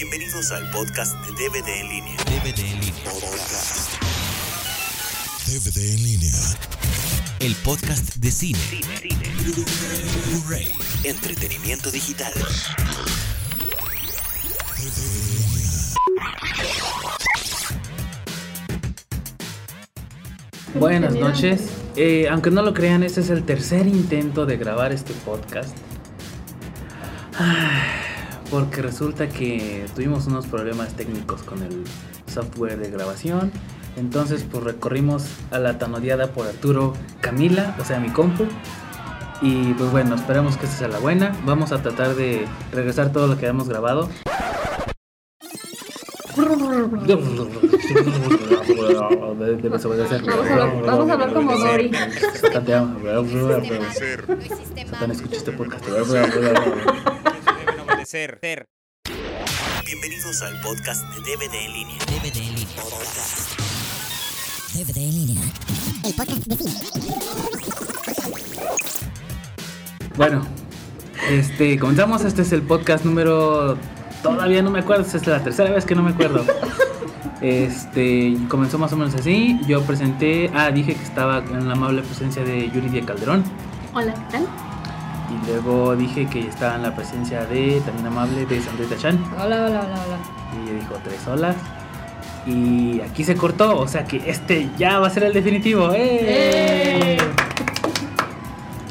[0.00, 2.16] Bienvenidos al podcast de DVD en línea.
[2.24, 3.04] DVD en línea.
[5.46, 6.32] DVD en línea.
[7.38, 8.58] El podcast de cine.
[10.30, 10.72] Blu-ray.
[11.04, 12.32] Entretenimiento digital.
[20.76, 21.68] Buenas noches.
[21.96, 25.76] Eh, aunque no lo crean, este es el tercer intento de grabar este podcast.
[27.38, 28.09] Ay,
[28.50, 31.84] Porque resulta que tuvimos unos problemas técnicos con el
[32.26, 33.52] software de grabación.
[33.96, 38.46] Entonces, pues recorrimos a la tan odiada por Arturo Camila, o sea, mi compu.
[39.42, 41.36] Y pues bueno, esperamos que esta sea la buena.
[41.44, 44.08] Vamos a tratar de regresar todo lo que habíamos grabado.
[50.26, 51.90] Vamos a hablar, vamos a hablar como Dory.
[54.90, 55.84] Satán, escucha este podcast.
[58.10, 58.38] obedecer.
[58.40, 58.66] Ter.
[59.84, 61.96] Bienvenidos al podcast de DVD en línea.
[62.06, 62.82] DVD en línea.
[64.74, 65.42] DVD en línea.
[70.16, 70.42] Bueno,
[71.28, 72.24] este, comenzamos.
[72.24, 73.78] Este es el podcast número.
[74.22, 76.44] Todavía no me acuerdo, esta es la tercera vez que no me acuerdo.
[77.40, 79.58] Este, comenzó más o menos así.
[79.66, 83.44] Yo presenté, ah, dije que estaba en la amable presencia de Yuridia Calderón.
[83.94, 84.69] Hola, ¿qué tal?
[85.30, 89.22] Y luego dije que estaba en la presencia de, también amable, de Sandrita Chan.
[89.34, 90.18] Hola, hola, hola, hola.
[90.52, 91.56] Y ella dijo tres olas.
[92.46, 95.92] Y aquí se cortó, o sea que este ya va a ser el definitivo.
[95.92, 97.16] ¡Eh!
[97.16, 97.18] ¡Eh!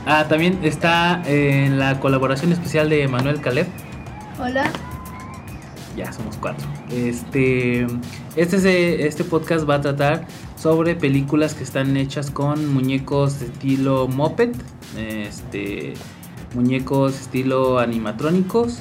[0.05, 3.67] Ah, también está en la colaboración especial de Manuel Caleb.
[4.39, 4.71] Hola.
[5.97, 6.65] Ya somos cuatro.
[6.89, 7.85] Este,
[8.35, 13.47] este, es, este podcast va a tratar sobre películas que están hechas con muñecos de
[13.47, 14.51] estilo moped,
[14.97, 15.93] este,
[16.53, 18.79] muñecos estilo animatrónicos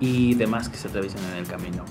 [0.00, 1.84] y demás que se atraviesan en el camino.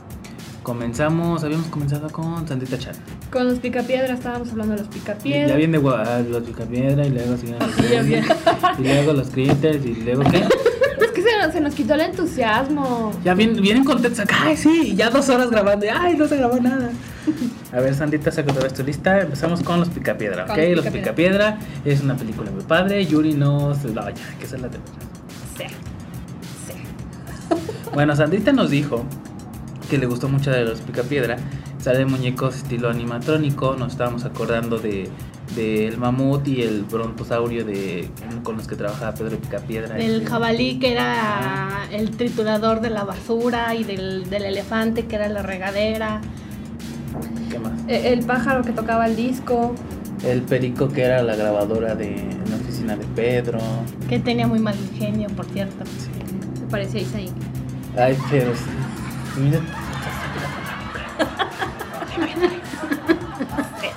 [0.63, 2.95] Comenzamos, habíamos comenzado con Sandrita Chan.
[3.31, 5.49] Con los picapiedras estábamos hablando de los picapiedras.
[5.49, 10.23] Ya viene ah, los picapiedra y luego siguen los y luego los critters y luego
[10.29, 10.43] qué.
[10.97, 13.11] Es que se nos, se nos quitó el entusiasmo.
[13.23, 16.37] Ya vienen, vienen contentos acá, ay sí, ya dos horas grabando, y, ay no se
[16.37, 16.89] grabó nada.
[17.71, 19.21] A ver, Sandita, saca otra vez tu lista.
[19.21, 20.49] Empezamos con Los Picapiedra, ¿ok?
[20.57, 20.91] Los Los Picapiedra.
[20.91, 23.05] Picapiedra es una película muy padre.
[23.05, 23.75] Yuri no.
[23.75, 24.97] se- No, ya, que hacer la tercera.
[27.87, 27.89] Sí.
[27.89, 27.93] Sí.
[27.93, 29.03] Bueno, Sandrita nos dijo
[29.89, 31.37] que le gustó mucho de Los Picapiedra.
[31.79, 33.75] Sale muñecos estilo animatrónico.
[33.77, 35.09] Nos estábamos acordando de
[35.55, 38.09] del mamut y el brontosaurio de
[38.43, 39.95] con los que trabajaba Pedro Picapiedra.
[39.95, 45.15] Del Este, jabalí que era el triturador de la basura y del, del elefante que
[45.15, 46.19] era la regadera.
[47.49, 47.71] ¿Qué más?
[47.87, 49.73] E- El pájaro que tocaba el disco.
[50.25, 52.15] El perico que era la grabadora de
[52.49, 53.59] la oficina de Pedro.
[54.09, 55.85] Que tenía muy mal ingenio, por cierto.
[55.85, 57.29] Se parecía Isaí.
[57.97, 59.39] Ay, pero sí.
[59.41, 59.59] Mira.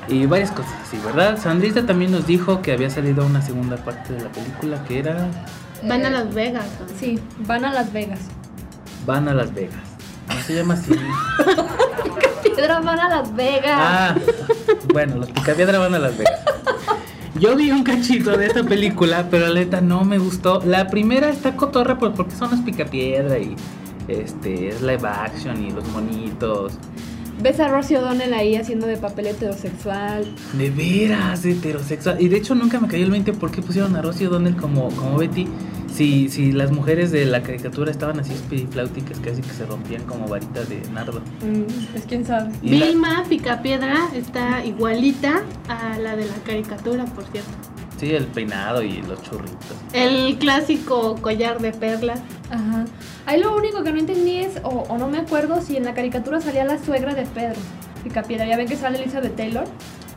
[0.08, 1.38] Y varias cosas así, ¿verdad?
[1.38, 5.28] Sandrita también nos dijo que había salido una segunda parte de la película que era
[5.84, 6.66] Van a Eh, Las Vegas.
[6.80, 6.86] ¿no?
[6.98, 8.18] Sí, van a Las Vegas.
[9.06, 9.80] Van a Las Vegas.
[10.28, 10.92] No se llama así.
[12.42, 13.78] Piedras van a Las Vegas.
[13.78, 14.14] Ah,
[14.92, 16.40] bueno, los Picapiedra van a Las Vegas.
[17.38, 20.60] Yo vi un cachito de esta película, pero la neta no me gustó.
[20.64, 23.54] La primera está cotorra pues, porque son los Picapiedra y
[24.12, 26.72] este es live action y los monitos.
[27.42, 30.26] Ves a Rosie O'Donnell ahí haciendo de papel heterosexual.
[30.58, 32.20] De veras, heterosexual.
[32.20, 34.88] Y de hecho nunca me cayó el 20 por qué pusieron a Rosy O'Donnell como,
[34.90, 35.46] como Betty.
[35.90, 40.28] Si, si las mujeres de la caricatura estaban así espirifláuticas, casi que se rompían como
[40.28, 41.20] varitas de nardo.
[41.40, 42.50] Mm, pues quién sabe.
[42.62, 47.50] La- Vilma Picapiedra está igualita a la de la caricatura, por cierto.
[48.00, 49.76] Sí, el peinado y los churritos.
[49.92, 52.20] El clásico collar de perlas.
[52.50, 52.86] Ajá.
[53.26, 55.92] Ahí lo único que no entendí es, o, o no me acuerdo, si en la
[55.94, 57.60] caricatura salía la suegra de Pedro
[58.02, 58.46] Picapiedra.
[58.46, 59.64] Ya ven que sale Elizabeth Taylor.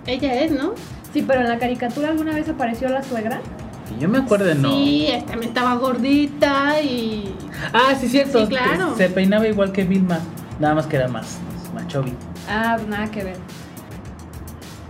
[0.08, 0.74] Ella es, ¿no?
[1.14, 3.42] Sí, pero en la caricatura alguna vez apareció la suegra.
[3.88, 4.72] Que yo me acuerdo no.
[4.72, 7.36] Sí, también estaba gordita y.
[7.74, 8.42] Ah, sí, cierto.
[8.42, 8.96] Sí, claro.
[8.96, 10.20] Se peinaba igual que Vilma.
[10.60, 11.38] Nada más que era más,
[11.74, 12.14] más chubby.
[12.50, 13.38] Ah, nada que ver.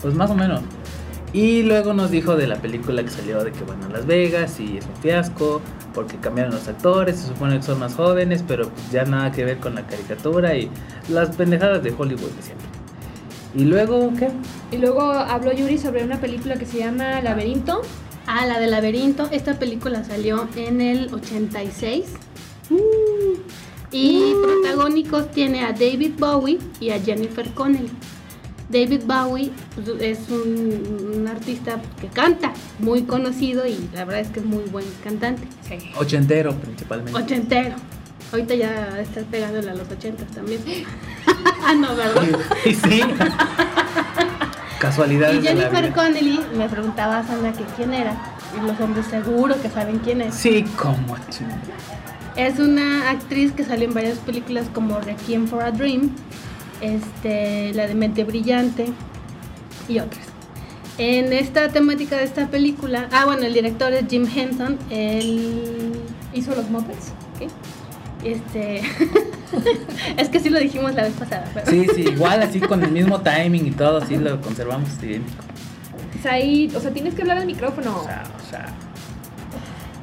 [0.02, 0.62] Pues más o menos.
[1.34, 4.60] Y luego nos dijo de la película que salió de que van a Las Vegas
[4.60, 5.62] y es un fiasco
[5.94, 9.44] porque cambiaron los actores, se supone que son más jóvenes, pero pues ya nada que
[9.44, 10.70] ver con la caricatura y
[11.10, 12.68] las pendejadas de Hollywood de siempre.
[13.56, 14.30] Y luego, ¿qué?
[14.72, 17.82] Y luego habló Yuri sobre una película que se llama Laberinto.
[18.26, 19.28] Ah, la del laberinto.
[19.32, 22.06] Esta película salió en el 86.
[23.92, 27.92] Y protagónicos tiene a David Bowie y a Jennifer Connelly.
[28.70, 34.30] David Bowie pues, es un, un artista que canta, muy conocido y la verdad es
[34.30, 35.48] que es muy buen cantante.
[35.68, 35.92] Sí.
[35.98, 37.20] Ochentero principalmente.
[37.20, 37.76] Ochentero.
[38.32, 40.62] Ahorita ya está pegándole a los 80 también.
[41.64, 42.24] ah, no, ¿verdad?
[42.66, 43.02] Y sí.
[44.80, 45.94] Casualidades Y de la Jennifer vida.
[45.94, 48.18] Connelly me preguntaba a Sandra que quién era.
[48.58, 50.34] Y los hombres seguro que saben quién es.
[50.34, 51.62] Sí, como chingada.
[52.36, 56.10] Es una actriz que salió en varias películas como Requiem for a Dream,
[56.84, 58.86] este, la de Mente Brillante
[59.88, 60.26] y otras.
[60.98, 65.94] En esta temática de esta película, ah bueno, el director es Jim Henson, él
[66.34, 66.66] ¿Hizo los?
[67.40, 67.48] ¿Qué?
[68.24, 68.82] este
[70.18, 72.92] es que sí lo dijimos la vez pasada, pero- Sí, sí, igual así con el
[72.92, 75.44] mismo timing y todo, así lo conservamos idéntico.
[76.12, 77.98] Pues ahí, o sea, tienes que hablar al micrófono.
[78.00, 78.66] O sea, o sea,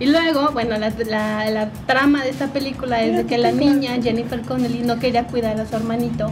[0.00, 3.92] Y luego, bueno, la, la- la trama de esta película es de que la niña,
[4.02, 6.30] Jennifer Connelly, no quería cuidar a su hermanito.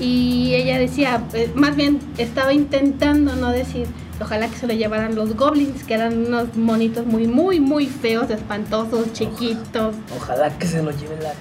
[0.00, 3.86] Y ella decía, eh, más bien estaba intentando no decir,
[4.20, 8.30] ojalá que se lo llevaran los goblins, que eran unos monitos muy, muy, muy feos,
[8.30, 9.94] espantosos, chiquitos.
[10.16, 11.32] ojalá que se lo lleve la...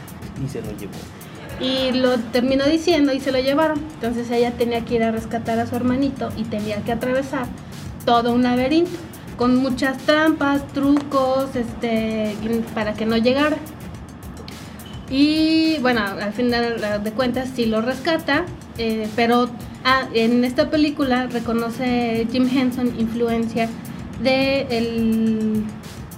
[0.44, 0.94] Y se lo llevó.
[1.60, 3.80] Y lo terminó diciendo y se lo llevaron.
[3.96, 7.46] Entonces ella tenía que ir a rescatar a su hermanito y tenía que atravesar
[8.06, 8.92] todo un laberinto
[9.38, 12.36] con muchas trampas, trucos, este,
[12.74, 13.58] para que no llegara.
[15.16, 18.46] Y bueno, al final de cuentas sí lo rescata,
[18.80, 19.48] eh, pero
[19.84, 23.70] ah, en esta película reconoce Jim Henson influencia
[24.24, 25.64] de el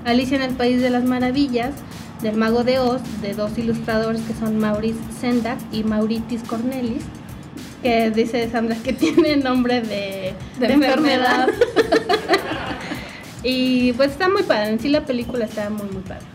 [0.06, 1.74] Alicia en el País de las Maravillas,
[2.22, 7.04] del Mago de Oz, de dos ilustradores que son Maurice Sendak y Mauritis Cornelis,
[7.84, 11.50] que dice Sandra que tiene nombre de, De de enfermedad.
[13.44, 16.35] y pues está muy padre, en sí la película está muy muy padre.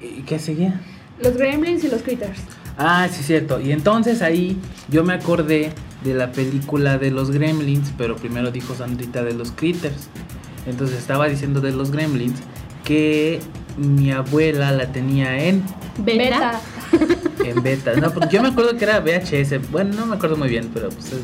[0.00, 0.80] ¿Y qué seguía?
[1.22, 2.40] Los gremlins y los critters.
[2.78, 3.60] Ah, sí, cierto.
[3.60, 4.56] Y entonces ahí
[4.88, 9.52] yo me acordé de la película de los Gremlins, pero primero dijo Sandrita de los
[9.52, 10.08] Critters.
[10.66, 12.40] Entonces estaba diciendo de los Gremlins
[12.84, 13.40] que
[13.76, 15.62] mi abuela la tenía en,
[15.98, 16.60] Beta.
[17.44, 17.94] en beta.
[17.96, 19.70] No, porque yo me acuerdo que era VHS.
[19.70, 21.20] Bueno, no me acuerdo muy bien, pero pues es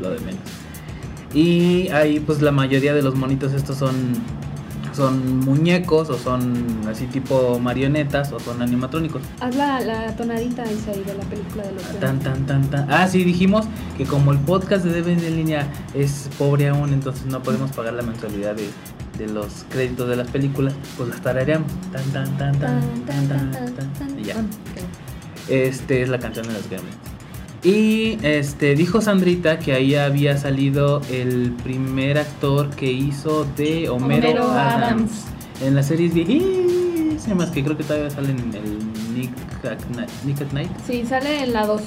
[0.00, 0.40] lo de menos.
[1.34, 4.14] Y ahí pues la mayoría de los monitos estos son
[4.98, 9.22] son muñecos o son así tipo marionetas o son animatrónicos.
[9.40, 12.92] Haz la, la tonadita Isaí, de la película de los Tan, tan, tan, tan.
[12.92, 13.66] Ah, sí, dijimos
[13.96, 17.94] que como el podcast de Deben en línea es pobre aún, entonces no podemos pagar
[17.94, 18.68] la mensualidad de,
[19.18, 21.70] de los créditos de las películas, pues las tarareamos.
[21.92, 24.34] Tan, tan, tan, tan, tan, tan, tan, tan, y ya.
[24.36, 25.48] Ah, ok.
[25.48, 27.07] Este es la canción de los Gremlins.
[27.62, 34.28] Y este dijo Sandrita que ahí había salido el primer actor que hizo de Homero,
[34.28, 34.82] Homero Adams.
[34.84, 35.24] Adams.
[35.62, 38.78] En las series viejísimas que creo que todavía salen en el
[39.14, 39.32] Nick
[39.64, 39.78] at.
[40.24, 40.70] Nick at Night.
[40.86, 41.82] Sí, sale en la 2.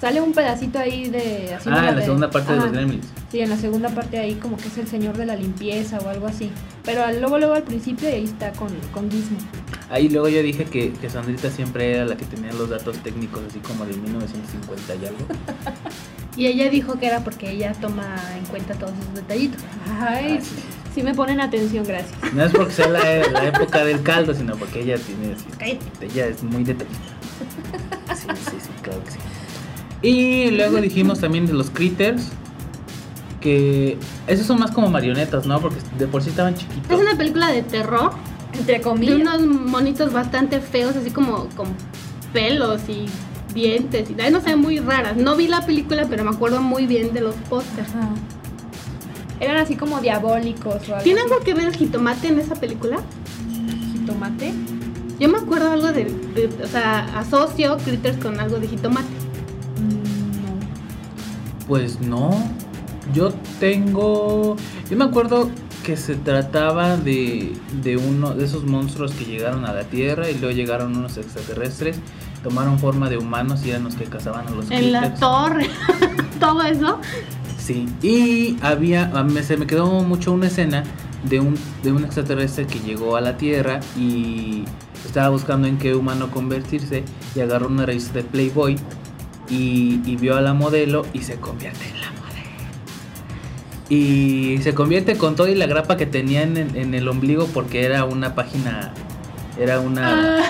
[0.00, 1.54] Sale un pedacito ahí de...
[1.54, 3.06] Ah, en la de- segunda parte de los Gremlins.
[3.30, 6.08] Sí, en la segunda parte ahí como que es el señor de la limpieza o
[6.08, 6.50] algo así.
[6.84, 9.38] Pero luego, luego al principio ahí está con, con Gizmo.
[9.88, 13.40] Ahí luego yo dije que, que Sandrita siempre era la que tenía los datos técnicos
[13.48, 15.18] así como de 1950 y algo.
[16.36, 19.62] Y ella dijo que era porque ella toma en cuenta todos esos detallitos.
[19.98, 20.54] Ay, Ah, sí.
[20.96, 22.12] sí me ponen atención, gracias.
[22.34, 23.00] No es porque sea la,
[23.30, 27.02] la época del caldo, sino porque ella tiene así, ella es muy detallista.
[28.14, 29.18] Sí, sí, sí, claro que sí.
[30.02, 32.28] Y luego dijimos también de los critters
[33.40, 33.96] que
[34.26, 35.60] esos son más como marionetas, ¿no?
[35.60, 36.90] Porque de por sí estaban chiquitos.
[36.90, 38.12] Es una película de terror,
[38.58, 41.68] Entre de unos monitos bastante feos, así como con
[42.32, 43.06] pelos y
[43.54, 45.16] dientes y ay, no sé, muy raras.
[45.16, 47.88] No vi la película, pero me acuerdo muy bien de los pósters.
[49.40, 52.98] Eran así como diabólicos o algo ¿Tiene algo que ver el jitomate en esa película?
[53.92, 54.52] jitomate?
[55.18, 59.06] Yo me acuerdo algo de, de- o sea, asocio Critters con algo de jitomate.
[59.80, 61.66] Mm, no.
[61.66, 62.30] Pues no.
[63.14, 64.56] Yo tengo.
[64.90, 65.48] Yo me acuerdo
[65.86, 70.34] que se trataba de, de uno de esos monstruos que llegaron a la Tierra y
[70.34, 72.00] luego llegaron unos extraterrestres,
[72.42, 75.70] tomaron forma de humanos y eran los que cazaban a los En la torre,
[76.40, 76.98] todo eso.
[77.56, 79.12] Sí, y había,
[79.44, 80.82] se me quedó mucho una escena
[81.22, 84.64] de un, de un extraterrestre que llegó a la Tierra y
[85.04, 87.04] estaba buscando en qué humano convertirse
[87.36, 88.76] y agarró una revista de Playboy
[89.48, 92.15] y, y vio a la modelo y se convierte en la.
[93.88, 97.46] Y se convierte con todo y la grapa que tenía en el, en el ombligo
[97.46, 98.92] porque era una página,
[99.58, 100.42] era una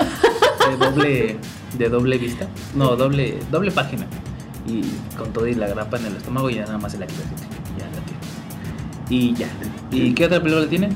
[0.70, 1.36] de doble,
[1.76, 4.06] de doble vista, no, doble, doble página
[4.66, 4.82] y
[5.16, 7.22] con todo y la grapa en el estómago y ya nada más se la quita
[7.78, 8.20] ya la tiene.
[9.08, 9.48] Y ya.
[9.90, 10.88] ¿Y qué otra película tiene?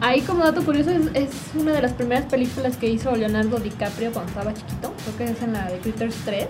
[0.00, 4.12] Ahí como dato curioso es, es una de las primeras películas que hizo Leonardo DiCaprio
[4.12, 4.92] cuando estaba chiquito.
[5.04, 6.46] Creo que es en la de Critters 3.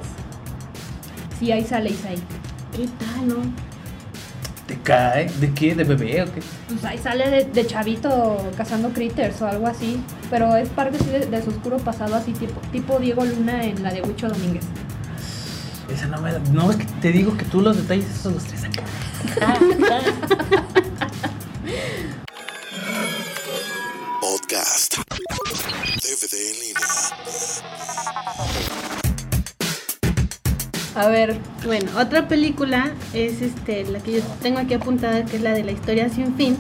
[1.38, 2.16] Sí, ahí sale Isaí.
[2.74, 3.71] ¿Qué tal, no?
[4.66, 5.28] ¿Te cae?
[5.40, 5.74] ¿De qué?
[5.74, 6.40] ¿De bebé o qué?
[6.68, 10.00] Pues ahí sale de, de chavito cazando critters o algo así.
[10.30, 13.82] Pero es parte sí, de, de su oscuro pasado, así tipo, tipo Diego Luna en
[13.82, 14.64] la de Huicho Domínguez.
[15.92, 18.44] Esa no me la- No, es que te digo que tú los detalles esos los
[18.44, 18.82] tres acá.
[24.20, 24.96] Podcast.
[26.02, 26.86] DVD en línea.
[30.94, 35.42] A ver, Bueno, otra película es este la que yo tengo aquí apuntada, que es
[35.42, 36.56] la de la historia sin fin.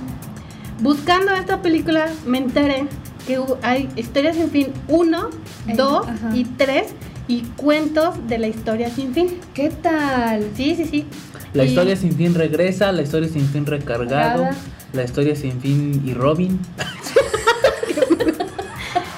[0.80, 2.86] Buscando esta película me enteré
[3.26, 5.28] que hay historia sin fin 1,
[5.68, 6.30] Eh, 2 ajá.
[6.36, 6.86] y 3
[7.28, 9.38] y cuentos de la historia sin fin.
[9.54, 10.48] ¿qué tal?
[10.56, 11.06] Sí, sí, sí.
[11.52, 14.48] La Y- historia sin fin regresa, la historia sin fin recargado,
[14.94, 16.58] la historia sin fin y Robin.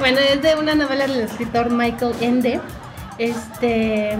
[0.00, 2.60] Bueno, es de una novela del escritor Michael Ende.
[3.16, 4.18] Este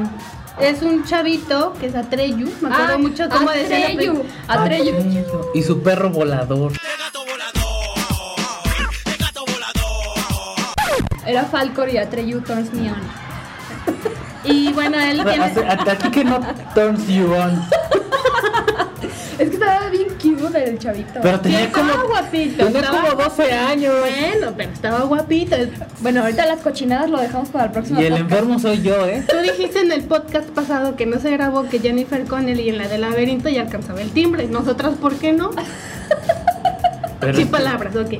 [0.61, 2.51] es un chavito que es Atreyu.
[2.61, 4.95] Me acuerdo Ah, mucho cómo decía Atreyu, Atreyu.
[5.55, 6.73] Y su perro volador.
[11.27, 12.99] Era Falcor y Atreyu Turns Me On.
[14.45, 15.45] Y bueno, él tiene.
[15.67, 16.39] A, a- a ti que no
[16.75, 17.63] turns you on.
[19.39, 21.21] Es que estaba bien cute el chavito.
[21.23, 22.65] Pero tenía estaba como, guapito.
[22.67, 23.95] tenía estaba- como 12 años.
[24.01, 25.57] Bueno, pero estaba guapito.
[26.01, 28.31] Bueno, ahorita las cochinadas lo dejamos para el próximo Y el podcast.
[28.33, 29.25] enfermo soy yo, ¿eh?
[29.29, 32.89] Tú dijiste en el podcast pasado que no se grabó que Jennifer Connelly en la
[32.89, 34.47] del laberinto ya alcanzaba el timbre.
[34.47, 35.51] Nosotras, ¿por qué no?
[37.21, 38.15] Pero Sin palabras, ok.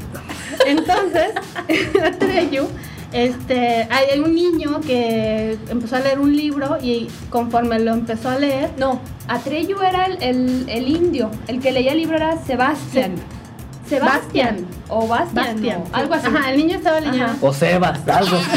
[0.67, 1.33] Entonces,
[2.05, 2.67] Atreyu,
[3.15, 8.39] este, hay un niño que empezó a leer un libro y conforme lo empezó a
[8.39, 11.31] leer, No, Atreyu era el, el, el indio.
[11.49, 13.15] El que leía el libro era Sebastián.
[13.89, 14.57] Sebastián.
[14.57, 14.67] Bastian.
[14.89, 15.85] O Bastian.
[15.93, 16.27] Algo así.
[16.27, 17.25] Ajá, el niño estaba leyendo.
[17.27, 17.37] Ajá.
[17.41, 18.37] O Sebas, algo.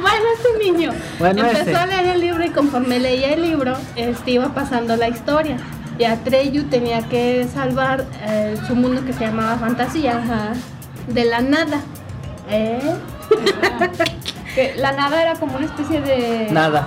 [0.00, 1.76] Bueno, este niño Bueno, empezó ese.
[1.76, 5.56] a leer el libro y conforme leía el libro, este, iba pasando la historia.
[5.98, 10.52] Y Atreyu tenía que salvar eh, su mundo que se llamaba fantasía Ajá.
[11.08, 11.80] de la nada.
[12.48, 12.94] ¿Eh?
[14.54, 16.48] Que la nada era como una especie de.
[16.50, 16.86] Nada.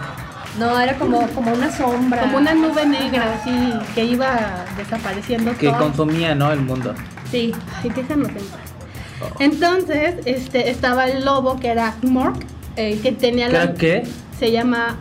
[0.59, 2.21] No, era como, como una sombra.
[2.21, 5.79] Como una nube negra así que iba desapareciendo Que todo.
[5.79, 6.51] consumía, ¿no?
[6.51, 6.93] El mundo.
[7.31, 7.53] Sí.
[7.81, 9.31] Ay, déjanos en paz.
[9.39, 12.37] Entonces, este, estaba el lobo que era Mork,
[12.75, 12.99] Ey.
[12.99, 14.07] que tenía ¿Qué la, qué?
[14.37, 14.97] se llama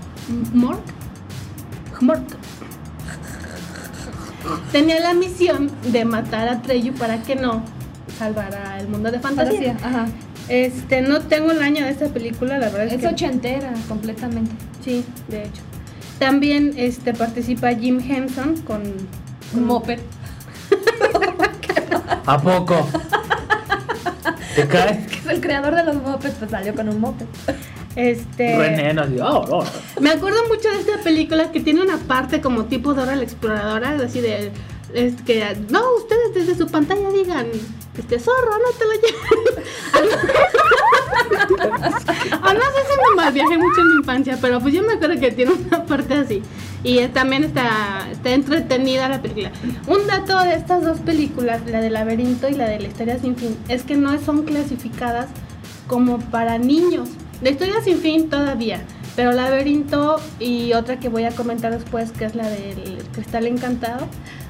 [0.55, 0.81] Mork.
[2.01, 2.23] Mork.
[4.73, 7.63] Tenía la misión de matar a Treyu para que no
[8.19, 9.75] salvara el mundo de fantasía.
[9.75, 10.01] Fantasía.
[10.01, 10.07] Ajá.
[10.49, 14.53] Este, no tengo el año de esta película, la verdad es, Es que ochentera, completamente.
[14.85, 15.63] sí, de hecho.
[16.19, 18.83] También este participa Jim Henson con
[19.55, 19.99] Un moped.
[22.27, 22.89] ¿A poco?
[24.55, 25.07] ¿Te caes?
[25.09, 27.27] Que es el creador de los mopeds, pues salió con un moped.
[27.97, 29.65] este René, no, así, oh, oh.
[30.01, 33.97] Me acuerdo mucho de esta película que tiene una parte como tipo Dora la exploradora,
[34.05, 34.53] así de
[34.95, 37.47] es que no, ustedes desde su pantalla digan,
[37.99, 39.15] este zorro, no te lo lleves.
[42.55, 45.21] no sé si me mal viajé mucho en mi infancia, pero pues yo me acuerdo
[45.21, 46.43] que tiene una parte así.
[46.83, 49.53] Y también está, está entretenida la película.
[49.87, 53.37] Un dato de estas dos películas, la del laberinto y la de la historia sin
[53.37, 55.29] fin, es que no son clasificadas
[55.87, 57.09] como para niños.
[57.41, 58.83] La historia sin fin todavía,
[59.17, 64.07] pero laberinto y otra que voy a comentar después, que es la del cristal encantado,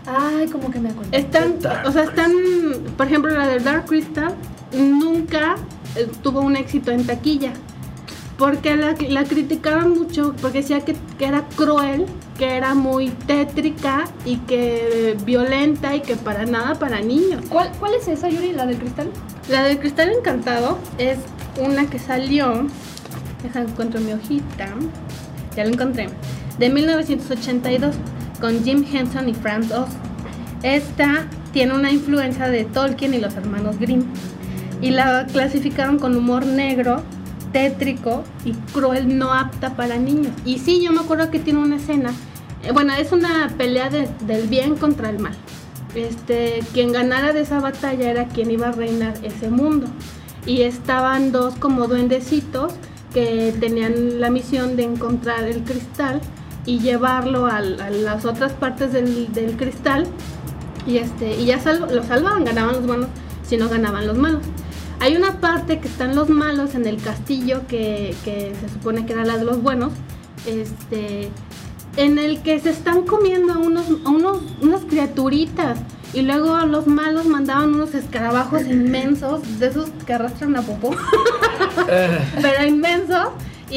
[0.06, 1.10] Ay, como que me acuerdo.
[1.12, 2.32] están, o sea, están,
[2.96, 4.34] por ejemplo, la del Dark Crystal
[4.72, 5.56] nunca
[5.96, 7.52] eh, tuvo un éxito en taquilla.
[8.36, 12.06] Porque la, la criticaron mucho, porque decía que, que era cruel,
[12.36, 17.44] que era muy tétrica y que violenta y que para nada para niños.
[17.48, 18.52] ¿Cuál, ¿Cuál es esa, Yuri?
[18.52, 19.08] ¿La del cristal?
[19.48, 21.18] La del cristal encantado es
[21.60, 22.66] una que salió,
[23.42, 24.66] deja encuentro mi hojita,
[25.54, 26.08] ya la encontré,
[26.58, 27.94] de 1982
[28.44, 29.88] con Jim Henson y Franz Oz.
[30.62, 34.02] Esta tiene una influencia de Tolkien y los hermanos Grimm
[34.82, 37.02] y la clasificaron con humor negro,
[37.54, 40.34] tétrico y cruel, no apta para niños.
[40.44, 42.10] Y sí, yo me acuerdo que tiene una escena,
[42.62, 45.32] eh, bueno, es una pelea de- del bien contra el mal.
[45.94, 49.86] Este, quien ganara de esa batalla era quien iba a reinar ese mundo.
[50.44, 52.74] Y estaban dos como duendecitos
[53.14, 56.20] que tenían la misión de encontrar el cristal
[56.66, 60.06] y llevarlo a, las otras partes del, del cristal.
[60.86, 63.08] Y, este, y ya sal- lo salvaban, ganaban los buenos,
[63.46, 64.42] si no ganaban los malos.
[65.00, 69.12] Hay una parte que están los malos en el castillo que, que se supone que
[69.14, 69.92] era la de los buenos.
[70.46, 71.30] Este,
[71.96, 75.78] en el que se están comiendo a unos, a unos, unas criaturitas.
[76.12, 80.94] Y luego los malos mandaban unos escarabajos inmensos, de esos que arrastran a popó,
[82.40, 83.28] pero inmensos,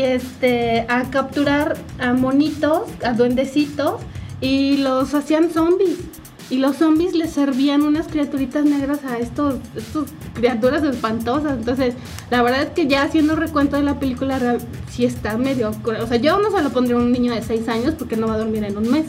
[0.02, 4.02] este, a capturar a monitos, a duendecitos,
[4.42, 5.98] y los hacían zombies.
[6.50, 11.58] Y los zombies les servían unas criaturitas negras a estos, estos criaturas espantosas.
[11.58, 11.96] Entonces,
[12.32, 15.72] la verdad es que ya haciendo recuento de la película real, sí está medio...
[16.02, 18.28] O sea, yo no se lo pondría a un niño de 6 años porque no
[18.28, 19.06] va a dormir en un mes.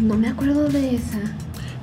[0.00, 1.18] No me acuerdo de esa.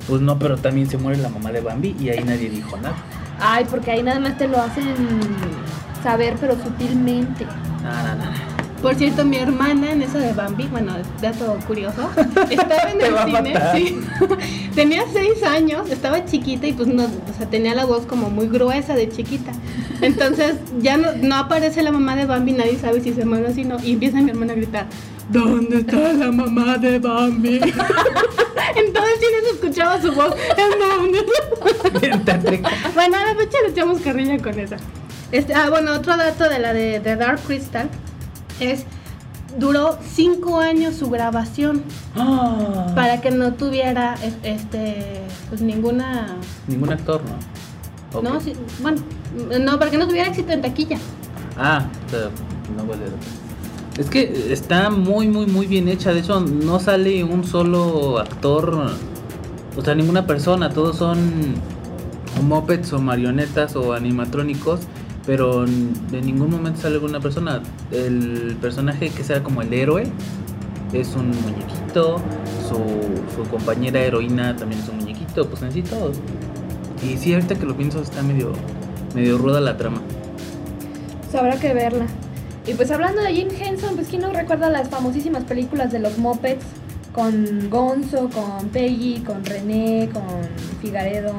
[0.08, 2.94] Pues no, pero también se muere la mamá de Bambi y ahí nadie dijo nada.
[3.40, 4.94] Ay, porque ahí nada más te lo hacen
[6.04, 7.44] saber, pero sutilmente.
[7.82, 8.54] No, no, no.
[8.82, 10.92] Por cierto, mi hermana en esa de Bambi, bueno,
[11.22, 12.10] dato curioso,
[12.50, 13.76] estaba en Te el cine, matar.
[13.76, 13.98] sí.
[14.74, 18.46] tenía seis años, estaba chiquita y pues no, o sea, tenía la voz como muy
[18.46, 19.52] gruesa de chiquita.
[20.02, 23.54] Entonces ya no, no aparece la mamá de Bambi, nadie sabe si se muere o
[23.54, 24.86] si no, y empieza mi hermana a gritar,
[25.30, 27.56] ¿dónde está la mamá de Bambi?
[28.76, 32.62] Entonces sí se escuchaba su voz, ¿en dónde?
[32.92, 34.76] Bueno, a la fecha le echamos carrilla con esa.
[35.34, 37.88] Este, ah, bueno, otro dato de la de, de Dark Crystal
[38.60, 38.84] es
[39.58, 41.82] duró cinco años su grabación
[42.16, 42.92] Ah.
[42.94, 46.36] para que no tuviera es- este pues ninguna
[46.68, 47.20] Ningún actor,
[48.12, 48.22] ¿no?
[48.22, 49.02] No sí, bueno
[49.60, 50.98] no para que no tuviera éxito en taquilla
[51.58, 51.84] Ah,
[52.76, 53.02] no vale.
[53.98, 56.12] Es que está muy, muy, muy bien hecha.
[56.12, 58.88] De hecho, no sale un solo actor,
[59.76, 60.70] o sea, ninguna persona.
[60.70, 61.18] Todos son
[62.38, 64.80] o mopeds o marionetas o animatrónicos,
[65.26, 67.62] pero n- de ningún momento sale alguna persona.
[67.90, 70.06] El personaje que sea como el héroe
[70.92, 72.20] es un muñequito.
[72.68, 72.76] Su,
[73.42, 75.48] su compañera heroína también es un muñequito.
[75.48, 76.18] Pues en sí todos.
[77.02, 78.52] Y sí, ahorita que lo pienso, está medio,
[79.14, 80.00] medio ruda la trama.
[81.22, 82.06] Pues habrá que verla.
[82.66, 86.16] Y pues hablando de Jim Henson, pues quién no recuerda las famosísimas películas de los
[86.16, 86.64] Muppets
[87.12, 90.22] con Gonzo, con Peggy, con René, con
[90.80, 91.34] Figaredo.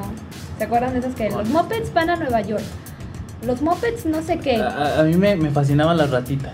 [0.58, 2.64] ¿Se acuerdan de esas que los Muppets van a Nueva York?
[3.46, 4.56] Los Muppets no sé qué.
[4.58, 6.54] A, mí me, me fascinaban las ratitas.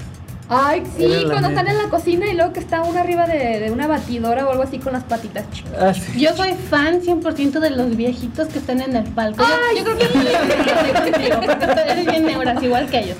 [0.54, 1.62] Ay, sí, Era cuando neta.
[1.62, 4.52] están en la cocina y luego que está uno arriba de, de una batidora o
[4.52, 5.72] algo así con las patitas chicas.
[5.80, 6.20] Ah, sí.
[6.20, 9.96] yo soy fan 100% de los viejitos que están en el palco Ay, yo, yo
[9.96, 11.28] creo que
[11.94, 13.18] eres bien neuras igual que ellos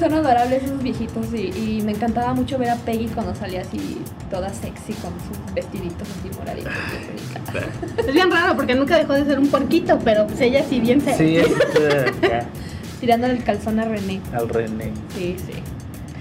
[0.00, 4.02] Son adorables esos viejitos y, y me encantaba mucho ver a Peggy cuando salía así
[4.28, 6.72] toda sexy con sus vestiditos así moraditos.
[7.98, 11.00] es bien raro porque nunca dejó de ser un porquito pero pues ella sí bien
[11.00, 11.46] se Sí, es,
[12.20, 12.44] ya,
[13.04, 14.18] Tirándole el calzón a René.
[14.32, 14.90] al René.
[15.14, 15.52] Sí, sí.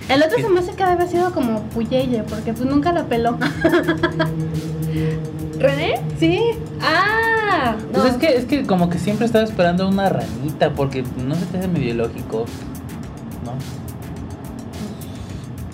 [0.10, 3.38] el otro se me hace que había sido como Puyeye porque pues nunca la peló
[5.60, 6.02] ¿René?
[6.20, 6.42] sí
[6.82, 8.02] Ah, no.
[8.02, 11.46] Pues es que, es que como que siempre estaba esperando una ranita, porque no se
[11.46, 12.44] te hace medio lógico,
[13.46, 13.54] ¿no?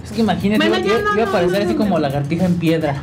[0.06, 1.96] Es que imagínate, Bueno, iba, ya no, iba a no, parecer no, así no, como
[1.96, 2.00] no.
[2.02, 3.02] lagartija en piedra.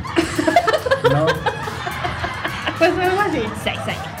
[1.11, 1.25] ¿No?
[2.79, 4.16] pues algo así Seis años.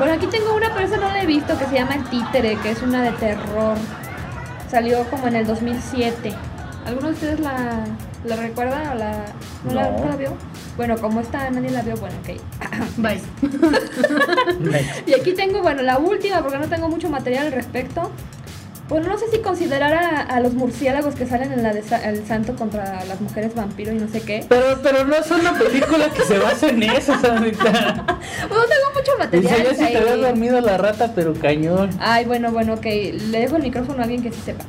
[0.00, 2.56] Bueno, aquí tengo una, pero esa no la he visto, que se llama El Títere,
[2.62, 3.76] que es una de terror.
[4.70, 6.32] Salió como en el 2007.
[6.86, 7.84] ¿Alguno de ustedes la,
[8.24, 9.26] la recuerda o la,
[9.62, 9.90] no la, No.
[9.98, 10.32] nunca la vio?
[10.78, 12.40] Bueno, como esta nadie la vio, bueno, ok.
[12.96, 13.20] bye
[14.60, 15.06] Next.
[15.06, 18.10] Y aquí tengo, bueno, la última, porque no tengo mucho material al respecto.
[18.90, 22.02] Bueno, no sé si considerar a, a los murciélagos que salen en la de Sa-
[22.06, 24.44] El Santo contra las mujeres vampiro y no sé qué.
[24.48, 27.64] Pero, pero no es una película que se basa en eso, Sandrita.
[28.50, 29.54] No tengo mucho material.
[29.54, 31.90] serio, si te habías dormido la rata, pero cañón.
[32.00, 32.84] Ay, bueno, bueno, ok.
[32.84, 34.64] Le dejo el micrófono a alguien que sí sepa.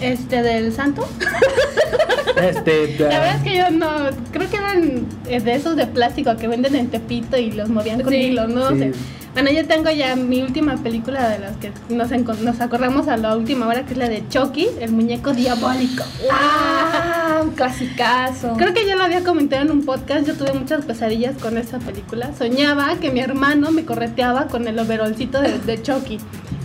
[0.00, 1.08] este del santo
[2.36, 3.88] Este, La verdad es que yo no,
[4.32, 8.00] creo que eran eh, de esos de plástico que venden en Tepito y los movían
[8.02, 8.16] con Sí.
[8.18, 8.78] hilo, no Sí.
[8.78, 8.92] sé.
[9.32, 13.66] Bueno, yo tengo ya mi última película de las que nos, acordamos a la última
[13.66, 16.04] hora, que es la de Chucky, el muñeco diabólico.
[16.30, 17.40] ¡Ah!
[17.42, 18.54] Un clasicazo.
[18.58, 21.78] Creo que ya lo había comentado en un podcast, yo tuve muchas pesadillas con esa
[21.78, 22.30] película.
[22.36, 26.18] Soñaba que mi hermano me correteaba con el overolcito de, de Chucky.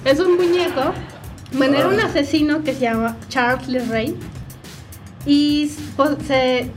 [0.04, 0.94] Es un muñeco,
[1.54, 4.16] bueno, era un asesino que se llama Charles Ray
[5.26, 6.70] y pues, se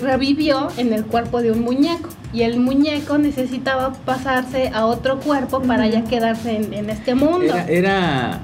[0.00, 2.10] revivió en el cuerpo de un muñeco.
[2.32, 7.44] Y el muñeco necesitaba pasarse a otro cuerpo para ya quedarse en, en este mundo.
[7.44, 8.40] Era, era,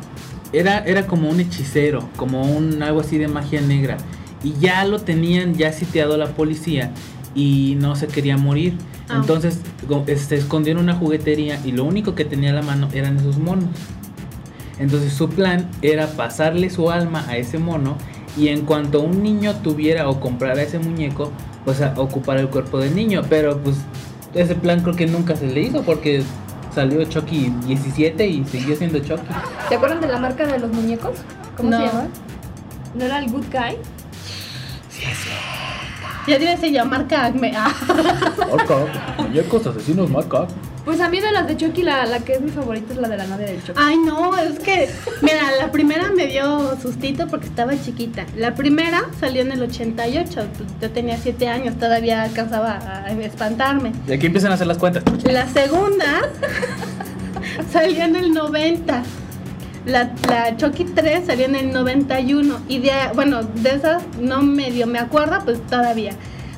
[0.52, 3.96] era, era como un hechicero, como un algo así de magia negra.
[4.42, 6.92] Y ya lo tenían ya sitiado la policía
[7.34, 8.74] y no se quería morir.
[9.08, 9.18] Ah.
[9.20, 9.60] Entonces
[10.16, 13.38] se escondió en una juguetería y lo único que tenía a la mano eran esos
[13.38, 13.70] monos.
[14.78, 17.96] Entonces su plan era pasarle su alma a ese mono
[18.36, 21.32] y en cuanto un niño tuviera o comprara ese muñeco,
[21.64, 23.22] pues a ocupar el cuerpo del niño.
[23.28, 23.76] Pero pues
[24.34, 26.22] ese plan creo que nunca se le hizo porque
[26.74, 29.22] salió Chucky 17 y siguió siendo Chucky.
[29.68, 31.18] ¿Se acuerdan de la marca de los muñecos?
[31.56, 31.78] ¿Cómo No.
[31.78, 32.06] se llama?
[32.94, 33.76] ¿No era el Good Guy?
[36.26, 37.52] Ya debe ser llamar Acme.
[37.56, 37.72] Ah.
[38.50, 38.76] Marca,
[39.18, 40.46] muñecos asesinos marca.
[40.88, 43.08] Pues a mí de las de Chucky, la, la que es mi favorita es la
[43.08, 43.78] de la novia del Chucky.
[43.78, 44.88] Ay, no, es que,
[45.20, 48.24] mira, la primera me dio sustito porque estaba chiquita.
[48.34, 53.92] La primera salió en el 88, pues, yo tenía 7 años, todavía alcanzaba a espantarme.
[54.06, 55.04] Y aquí empiezan a hacer las cuentas.
[55.24, 56.22] La segunda
[57.70, 59.02] salió en el 90.
[59.84, 62.60] La, la Chucky 3 salió en el 91.
[62.66, 66.12] Y de, bueno, de esas no medio me acuerdo, pues todavía.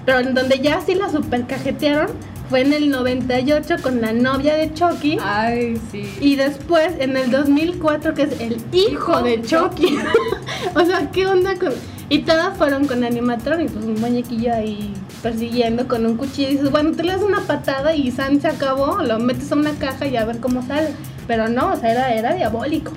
[0.04, 4.56] Pero en donde ya sí la super cajetearon fue en el 98 con la novia
[4.56, 5.18] de Chucky.
[5.22, 6.12] Ay, sí.
[6.20, 9.96] Y después en el 2004 que es el hijo de Chucky.
[10.74, 11.72] o sea, ¿qué onda con...?
[12.08, 16.72] Y todas fueron con animatronics, pues un muñequillo ahí persiguiendo con un cuchillo y dices,
[16.72, 20.08] bueno, te le das una patada y San se acabó, lo metes a una caja
[20.08, 20.88] y a ver cómo sale.
[21.28, 22.90] Pero no, o sea, era, era diabólico.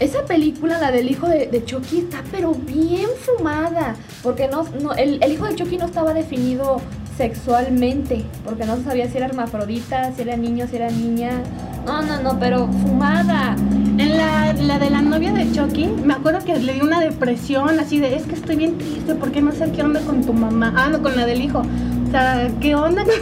[0.00, 3.96] Esa película, la del hijo de, de Chucky, está pero bien fumada.
[4.22, 6.80] Porque no, no el, el hijo de Chucky no estaba definido
[7.16, 8.24] sexualmente.
[8.44, 11.42] Porque no se sabía si era hermafrodita, si era niño, si era niña.
[11.86, 13.56] No, no, no, pero fumada.
[13.98, 17.78] En la, la de la novia de Chucky, me acuerdo que le dio una depresión
[17.78, 20.72] así de, es que estoy bien triste porque no sé qué onda con tu mamá.
[20.76, 21.60] Ah, no, con la del hijo.
[21.60, 23.12] O sea, ¿qué onda con...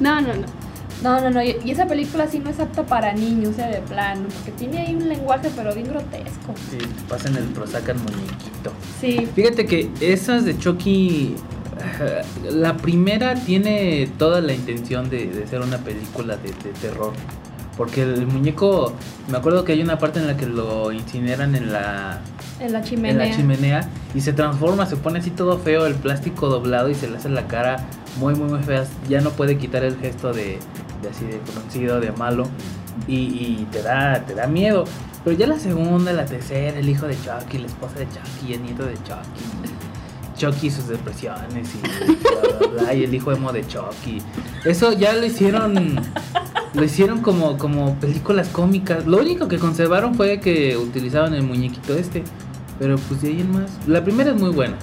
[0.00, 0.64] no, no, no.
[1.04, 1.42] No, no, no.
[1.42, 4.26] Y, esa película sí no es apta para niños, o sea, de plano.
[4.34, 6.54] Porque tiene ahí un lenguaje, pero bien grotesco.
[6.70, 6.78] Sí,
[7.08, 8.72] pasan el Prozac al muñequito.
[9.00, 9.28] Sí.
[9.34, 11.34] Fíjate que esas de Chucky,
[12.50, 17.12] la primera tiene toda la intención de, de ser una película de, de terror.
[17.76, 18.92] Porque el muñeco,
[19.28, 22.20] me acuerdo que hay una parte en la que lo incineran en la,
[22.60, 23.26] En la en chimenea.
[23.26, 27.08] la chimenea y se transforma, se pone así todo feo, el plástico doblado y se
[27.10, 27.84] le hace la cara
[28.20, 28.84] muy, muy, muy fea.
[29.08, 30.60] Ya no puede quitar el gesto de,
[31.02, 32.46] de así de conocido, de malo
[33.08, 34.84] y, y te, da, te da miedo.
[35.24, 38.62] Pero ya la segunda, la tercera, el hijo de Chucky, la esposa de Chucky, el
[38.62, 39.73] nieto de Chucky.
[40.36, 44.20] Chucky y sus depresiones y bla, bla, bla, y el hijo emo de Chucky.
[44.64, 46.00] Eso ya lo hicieron
[46.74, 49.06] lo hicieron como, como películas cómicas.
[49.06, 52.24] Lo único que conservaron fue que utilizaban el muñequito este.
[52.78, 53.70] Pero pues de ahí en más.
[53.86, 54.76] La primera es muy buena.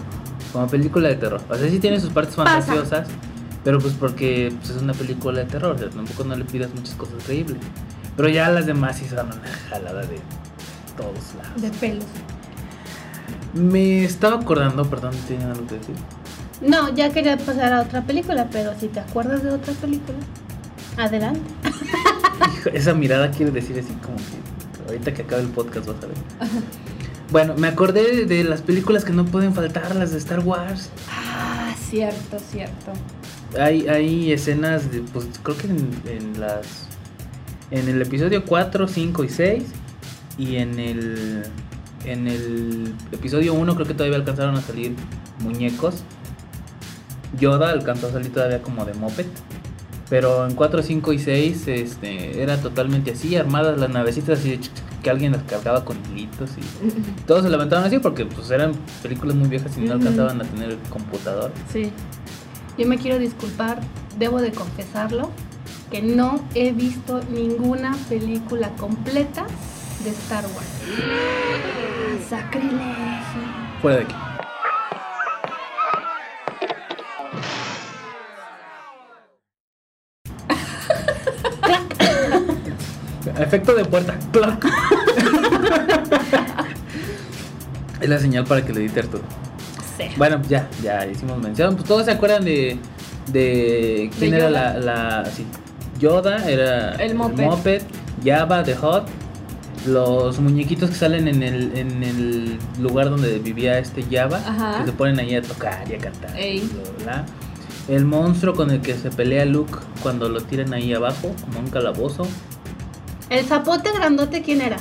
[0.54, 1.42] Como película de terror.
[1.50, 3.10] O sea, sí tiene sus partes fantasiosas.
[3.64, 5.76] Pero pues porque pues, es una película de terror.
[5.76, 7.58] O sea, tampoco no le pidas muchas cosas creíbles.
[8.16, 10.20] Pero ya las demás sí son una jalada de
[10.96, 11.62] todos lados.
[11.62, 12.06] De pelos.
[13.54, 15.96] Me estaba acordando, perdón, ¿tienen algo que decir?
[16.62, 20.18] No, ya quería pasar a otra película, pero si te acuerdas de otra película,
[20.98, 21.42] adelante.
[22.58, 26.08] Hijo, Esa mirada quiere decir así como que ahorita que acabe el podcast vas a
[26.08, 26.52] ver.
[27.32, 30.90] Bueno, me acordé de, de las películas que no pueden faltar, las de Star Wars.
[31.10, 32.92] Ah, cierto, cierto.
[33.60, 36.88] Hay, hay escenas de, pues creo que en, en las
[37.72, 39.64] en el episodio 4, 5 y 6
[40.38, 41.44] y en el
[42.06, 44.96] en el episodio 1 creo que todavía alcanzaron a salir
[45.40, 46.04] muñecos.
[47.40, 49.26] Yoda alcanzó a salir todavía como de moped.
[50.10, 54.60] Pero en 4, 5 y 6 este, era totalmente así, armadas las navecitas así
[55.02, 59.36] que alguien las cargaba con hilitos y todos se levantaban así porque pues eran películas
[59.36, 61.52] muy viejas y no alcanzaban a tener computador.
[61.72, 61.92] Sí.
[62.78, 63.80] Yo me quiero disculpar,
[64.18, 65.30] debo de confesarlo,
[65.90, 69.46] que no he visto ninguna película completa
[70.04, 70.68] de Star Wars.
[72.30, 73.42] Sacrilegio.
[73.82, 74.16] Fuera de aquí.
[83.40, 84.16] Efecto de puerta.
[84.32, 84.66] ¡Clac!
[88.02, 89.24] es la señal para que le edite Arturo.
[89.98, 90.06] Sí.
[90.18, 91.76] Bueno, ya, ya hicimos mención.
[91.76, 92.78] Pues todos se acuerdan de.
[93.32, 94.74] de quién De era la.
[94.78, 95.46] la sí.
[96.00, 97.82] Yoda era El moped.
[98.24, 99.08] Jabba the Hot.
[99.86, 104.06] Los muñequitos que salen en el, en el lugar donde vivía este.
[104.16, 104.80] Ajá.
[104.80, 106.38] Que se ponen ahí a tocar y a cantar.
[106.38, 106.70] Ey.
[107.88, 111.70] El monstruo con el que se pelea Luke cuando lo tiran ahí abajo, como un
[111.70, 112.28] calabozo.
[113.30, 114.78] El zapote grandote, ¿quién era?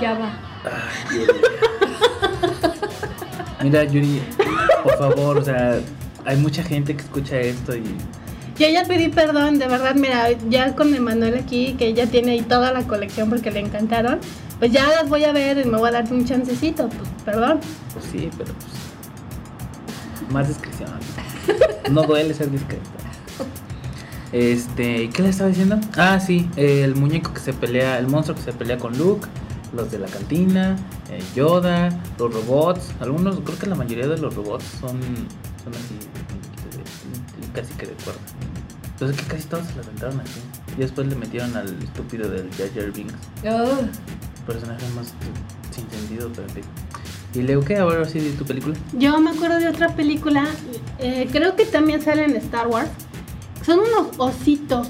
[0.00, 0.32] Ya va.
[0.64, 1.40] Ay, Yuri.
[3.62, 4.22] Mira, Yuri,
[4.82, 5.80] por favor, o sea,
[6.24, 7.96] hay mucha gente que escucha esto y
[8.58, 12.42] Yo ya pedí perdón, de verdad, mira, ya con Emanuel aquí, que ya tiene ahí
[12.42, 14.18] toda la colección porque le encantaron,
[14.58, 17.60] pues ya las voy a ver y me voy a dar un chancecito, pues perdón.
[17.92, 20.90] pues sí, pero pues más discreción.
[21.90, 22.88] No duele ser discreto.
[24.32, 25.78] Este, ¿qué le estaba diciendo?
[25.96, 29.28] Ah, sí, el muñeco que se pelea, el monstruo que se pelea con Luke,
[29.74, 30.76] los de la cantina,
[31.10, 35.00] eh, Yoda, los robots, algunos, creo que la mayoría de los robots son,
[35.62, 35.98] son así,
[37.52, 38.20] casi que de cuerda.
[39.02, 40.40] Entonces que casi todos se la aventaron así.
[40.76, 43.88] Y después le metieron al estúpido del Jar Jar Binks, Ugh.
[44.46, 45.12] personaje más
[45.74, 46.46] sin sentido, pero.
[47.34, 47.78] ¿Y Leo qué?
[47.78, 48.76] Ahora sí de tu película.
[48.92, 50.46] Yo me acuerdo de otra película,
[51.00, 52.90] eh, creo que también sale en Star Wars.
[53.66, 54.86] Son unos ositos,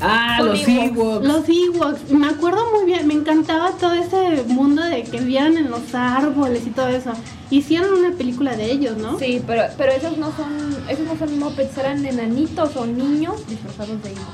[0.00, 0.96] Ah, los Ewoks.
[0.96, 1.26] Ewoks.
[1.26, 2.10] los Ewoks.
[2.10, 6.66] Me acuerdo muy bien, me encantaba todo ese mundo de que vivían en los árboles
[6.66, 7.12] y todo eso.
[7.50, 9.18] Hicieron una película de ellos, ¿no?
[9.18, 14.02] Sí, pero, pero esos no son, esos no son mopeds, eran enanitos o niños disfrazados
[14.02, 14.24] de hijos.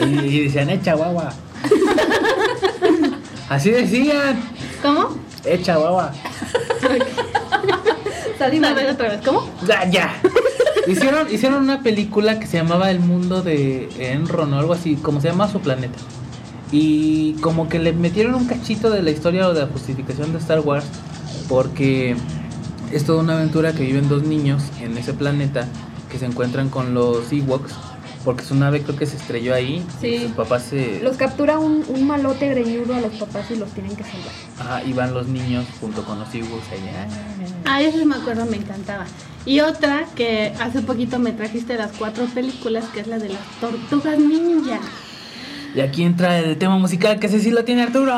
[0.00, 1.30] Y, y decían, echa guagua.
[3.50, 4.40] Así decían,
[4.82, 5.16] ¿Cómo?
[5.44, 6.12] echa guagua.
[8.38, 8.82] Salí No, a mal.
[8.84, 9.50] ver, otra vez, ¿cómo?
[9.66, 10.14] Ya, ya.
[10.88, 15.20] Hicieron, hicieron una película que se llamaba El mundo de Enron o algo así, como
[15.20, 15.98] se llama su planeta.
[16.72, 20.38] Y como que le metieron un cachito de la historia o de la justificación de
[20.38, 20.86] Star Wars,
[21.46, 22.16] porque
[22.90, 25.68] es toda una aventura que viven dos niños en ese planeta
[26.10, 27.74] que se encuentran con los Ewoks,
[28.28, 29.82] porque su nave creo que se estrelló ahí.
[30.02, 30.08] Sí.
[30.08, 31.00] Y sus papás se.
[31.02, 34.34] Los captura un, un malote greñudo a los papás y los tienen que salvar.
[34.58, 37.08] Ajá, y van los niños junto con los Ewoks allá.
[37.64, 39.06] Ah, eso me acuerdo, me encantaba.
[39.46, 43.40] Y otra que hace poquito me trajiste las cuatro películas, que es la de las
[43.62, 44.78] tortugas ninja.
[45.74, 48.12] Y aquí entra el tema musical que ese sí lo tiene Arturo.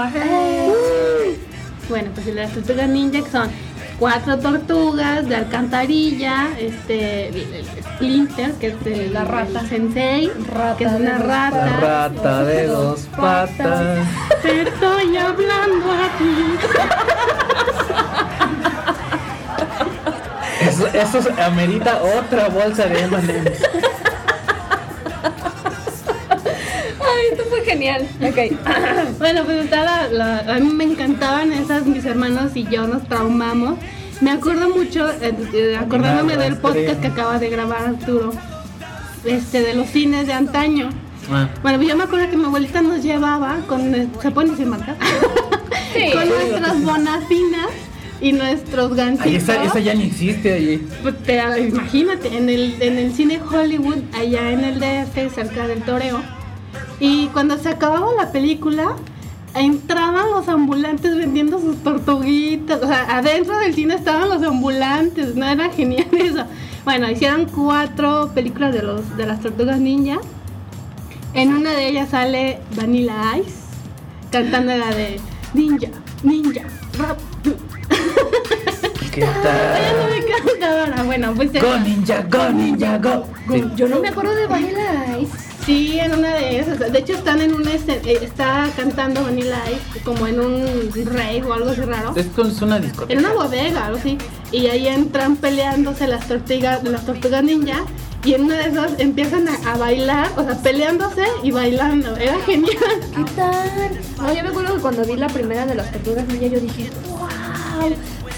[1.88, 3.48] Bueno, pues las tortugas ninja que son
[4.00, 7.30] cuatro tortugas de alcantarilla, este
[7.82, 9.60] Splinter, que es el, La rata.
[9.66, 11.66] sensei, Rata que es una de dos rata.
[11.66, 13.98] La rata de dos patas.
[14.42, 16.34] Te estoy hablando a ti.
[20.62, 23.62] Eso, eso amerita otra bolsa de M&M's.
[27.70, 28.06] Genial.
[28.22, 28.38] Ok.
[29.18, 33.74] Bueno, pues la, la- a mí me encantaban esas, mis hermanos y yo nos traumamos.
[34.20, 38.32] Me acuerdo mucho, eh, eh, acordándome del podcast que acaba de grabar Arturo,
[39.24, 40.90] este, de los cines de antaño.
[41.32, 44.50] Ah, Bueno, pues yo me acuerdo que mi abuelita nos llevaba con, eh, ¿se pueden
[44.52, 44.96] decir marca?
[45.92, 46.12] Sí.
[46.12, 47.66] con nuestras bonafinas
[48.20, 49.26] y nuestros ganchitos.
[49.26, 50.86] ay, esa, esa ya ni existe allí.
[51.02, 55.82] Pues te- imagínate, en el, en el cine Hollywood, allá en el DF, cerca del
[55.82, 56.22] Toreo.
[57.00, 58.94] Y cuando se acababa la película,
[59.54, 62.82] entraban los ambulantes vendiendo sus tortuguitas.
[62.82, 65.34] O sea, adentro del cine estaban los ambulantes.
[65.34, 66.44] No era genial eso.
[66.84, 70.18] Bueno, hicieron cuatro películas de, los, de las tortugas ninja.
[71.32, 73.60] En una de ellas sale Vanilla Ice
[74.30, 75.20] cantando la de
[75.54, 75.88] Ninja,
[76.22, 76.62] Ninja,
[76.98, 77.18] Rap.
[79.12, 79.76] ¿Qué tal?
[79.76, 81.02] Ella no me cantadora.
[81.02, 83.24] Bueno, pues Go ninja, go ninja, go.
[83.50, 83.64] Sí.
[83.76, 85.49] Yo no me acuerdo de Vanilla Ice.
[85.70, 86.78] Sí, en una de esas.
[86.92, 91.42] De hecho, están en una escena- eh, está cantando Vanilla Ice como en un rave
[91.46, 92.12] o algo así raro.
[92.16, 92.26] Es
[92.62, 93.12] una discoteca.
[93.12, 94.18] En una bodega, algo así.
[94.50, 97.84] Y ahí entran peleándose las tortugas, las tortugas ninja.
[98.24, 102.16] Y en una de esas empiezan a, a bailar, o sea, peleándose y bailando.
[102.16, 102.74] Era genial.
[103.14, 103.90] ¿Qué tal?
[104.20, 106.90] No, yo me acuerdo que cuando vi la primera de las tortugas ninja yo dije,
[107.08, 107.94] wow,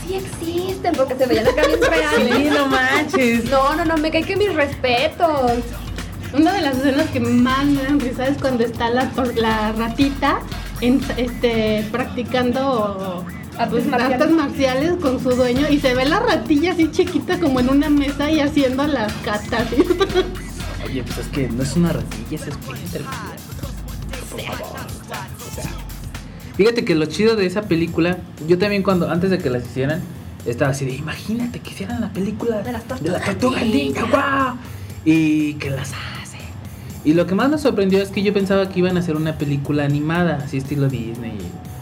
[0.06, 2.36] sí existen, porque se veían acá bien reales.
[2.36, 3.44] Sí, no manches.
[3.50, 5.52] No, no, no, me cae que mis respetos.
[6.34, 10.40] Una de las escenas que más me dan risa es cuando está la, la ratita
[10.80, 13.24] en- este, practicando
[13.58, 14.20] Artes pues, marciales.
[14.22, 17.90] artes marciales con su dueño y se ve la ratilla así chiquita como en una
[17.90, 19.66] mesa y haciendo las catas.
[20.86, 23.02] Oye, pues es que no es una ratilla, es Splinter.
[24.30, 24.66] Por favor.
[24.66, 25.64] O sea,
[26.56, 28.18] Fíjate que lo chido de esa película,
[28.48, 30.00] yo también cuando, antes de que las hicieran,
[30.46, 33.76] estaba así de, imagínate que hicieran la película De las de tortugas la tortuga ninja.
[33.76, 34.56] ninja, guau.
[35.04, 35.90] Y que las.
[37.04, 39.36] Y lo que más me sorprendió es que yo pensaba que iban a hacer una
[39.36, 41.38] película animada, así estilo Disney.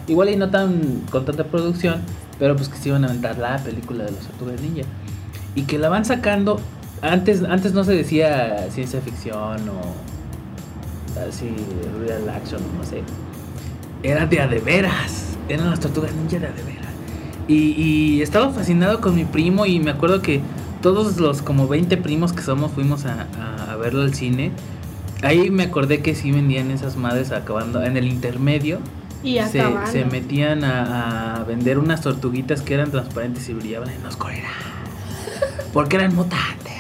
[0.09, 2.01] Igual y no tan con tanta producción,
[2.39, 4.83] pero pues que se iban a aventar la película de las tortugas ninja.
[5.55, 6.59] Y que la van sacando,
[7.03, 11.55] antes, antes no se decía ciencia ficción o así,
[12.01, 13.03] real action, no sé.
[14.03, 16.91] Era de a de veras, eran las tortugas ninja de a de veras.
[17.47, 20.41] Y, estaba fascinado con mi primo y me acuerdo que
[20.83, 24.53] todos los como 20 primos que somos fuimos a verlo al cine.
[25.23, 28.79] Ahí me acordé que sí vendían esas madres acabando en el intermedio.
[29.23, 34.03] Y Se, se metían a, a vender unas tortuguitas que eran transparentes y brillaban en
[34.03, 34.49] la oscuridad.
[35.75, 36.73] Porque eran mutantes.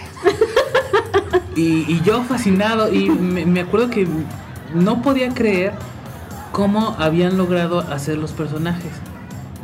[1.54, 2.92] Y, y yo fascinado.
[2.92, 4.08] Y me, me acuerdo que
[4.74, 5.72] no podía creer
[6.52, 8.92] cómo habían logrado hacer los personajes.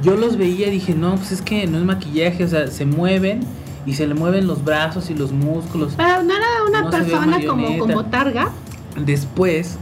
[0.02, 2.84] Yo los veía y dije, no, pues es que no es maquillaje, o sea, se
[2.84, 3.40] mueven
[3.86, 5.94] y se le mueven los brazos y los músculos.
[5.96, 8.50] Pero no era una No persona como, como targa.
[8.98, 9.76] Después,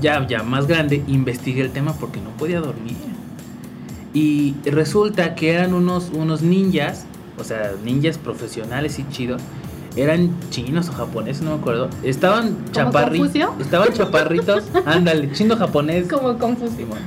[0.00, 2.96] ya, ya más grande, investigué el tema porque no podía dormir.
[4.14, 7.04] Y resulta que eran unos, unos ninjas,
[7.38, 9.42] o sea, ninjas profesionales y chidos.
[9.96, 11.90] Eran chinos o japoneses, no me acuerdo.
[12.02, 13.18] Estaban chaparritos.
[13.18, 13.54] Confucio?
[13.60, 14.64] Estaban chaparritos.
[14.86, 16.08] Ándale, chino japonés.
[16.08, 16.74] Como confuso.
[16.76, 16.98] Simón.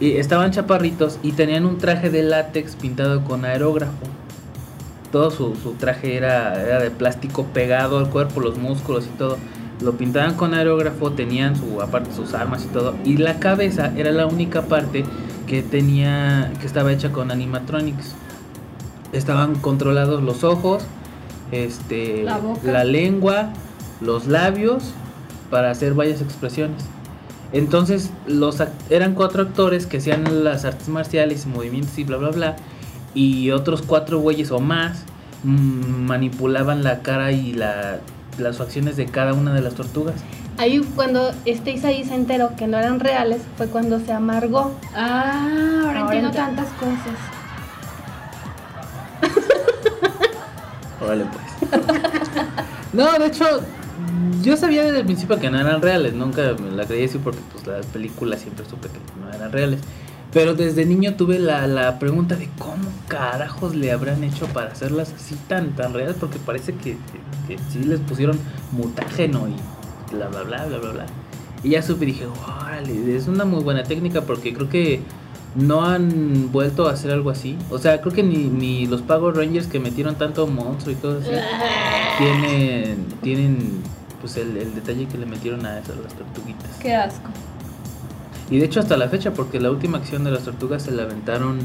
[0.00, 3.92] Y estaban chaparritos y tenían un traje de látex pintado con aerógrafo.
[5.10, 9.38] Todo su, su traje era, era de plástico pegado al cuerpo, los músculos y todo.
[9.80, 12.94] Lo pintaban con aerógrafo, tenían su, aparte sus armas y todo.
[13.04, 15.04] Y la cabeza era la única parte
[15.46, 18.14] que tenía, que estaba hecha con animatronics.
[19.12, 20.82] Estaban controlados los ojos,
[21.52, 22.60] este, La boca.
[22.70, 23.50] la lengua,
[24.00, 24.92] los labios
[25.50, 26.82] para hacer varias expresiones.
[27.52, 32.56] Entonces, los eran cuatro actores que hacían las artes marciales movimientos y bla bla bla.
[33.14, 35.04] Y otros cuatro güeyes o más
[35.44, 38.00] mm, manipulaban la cara y la,
[38.38, 40.14] las facciones de cada una de las tortugas.
[40.58, 44.74] Ahí cuando este Isaí se enteró que no eran reales, fue cuando se amargó.
[44.94, 46.32] Ah, ahora, Ahora entiendo entiendo.
[46.62, 47.18] tantas cosas.
[51.00, 51.70] Órale pues.
[52.92, 53.44] no, de hecho,
[54.42, 56.14] yo sabía desde el principio que no eran reales.
[56.14, 59.80] Nunca me la creí así porque pues las películas siempre supe que no eran reales.
[60.32, 65.12] Pero desde niño tuve la, la pregunta de cómo carajos le habrán hecho para hacerlas
[65.14, 66.16] así tan, tan reales.
[66.18, 66.96] Porque parece que,
[67.46, 68.38] que, que sí les pusieron
[68.72, 71.06] mutágeno y bla, bla, bla, bla, bla, bla.
[71.62, 75.02] Y ya supe y dije, órale, es una muy buena técnica porque creo que
[75.56, 77.56] no han vuelto a hacer algo así.
[77.70, 81.28] O sea, creo que ni, ni los Power Rangers que metieron tanto monstruo y cosas
[81.28, 81.38] así
[82.18, 83.82] tienen, tienen
[84.20, 86.70] pues el, el detalle que le metieron a esas las tortuguitas.
[86.80, 87.30] Qué asco.
[88.50, 91.02] Y de hecho hasta la fecha, porque la última acción de las tortugas se la
[91.02, 91.58] aventaron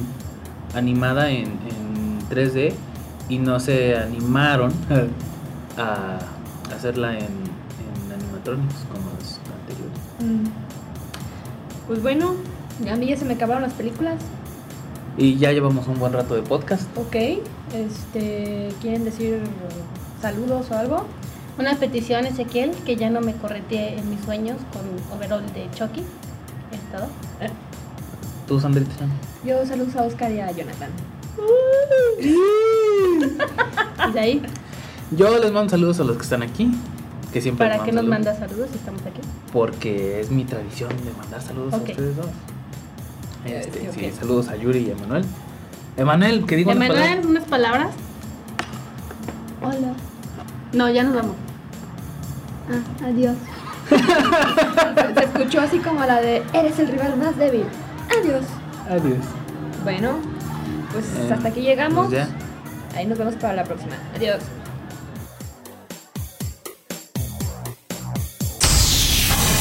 [0.73, 2.73] animada en, en 3D
[3.29, 4.71] y no se animaron
[5.77, 6.19] a
[6.75, 9.99] hacerla en, en animatronics como las anteriores.
[10.19, 10.49] Mm.
[11.87, 12.35] Pues bueno,
[12.89, 14.21] a mí ya se me acabaron las películas.
[15.17, 16.83] Y ya llevamos un buen rato de podcast.
[16.97, 17.15] Ok,
[17.73, 19.41] este, ¿quieren decir
[20.21, 21.05] saludos o algo?
[21.59, 26.01] Una petición, Ezequiel, que ya no me corretee en mis sueños con overall de Chucky.
[26.91, 27.07] Todo.
[28.47, 28.91] ¿Tú, Sandrita?
[29.45, 30.89] Yo saludos a Oscar y a Jonathan.
[32.19, 32.35] Y
[34.13, 34.41] de ahí,
[35.11, 36.71] Yo les mando saludos a los que están aquí.
[37.33, 39.21] Que siempre ¿para qué nos mando manda saludos si estamos aquí?
[39.53, 42.25] Porque es mi tradición de mandar saludos a ustedes dos.
[43.45, 44.19] Este, Eh, sí, ok.
[44.19, 45.23] saludos a Yuri y a Emanuel.
[45.97, 47.25] Emanuel, que digo unas Emanuel, palabras.
[47.25, 47.87] unas palabras.
[49.61, 49.93] Hola.
[50.73, 51.35] No, ya nos vamos.
[52.69, 53.35] Ah, adiós.
[55.15, 57.65] se escuchó así como la de Eres el rival más débil.
[58.09, 58.45] Adiós.
[58.89, 59.17] Adiós.
[59.83, 60.17] Bueno,
[60.91, 62.07] pues Eh, hasta aquí llegamos.
[62.07, 62.27] pues ya.
[62.97, 63.95] Ahí nos vemos para la próxima.
[64.15, 64.41] Adiós.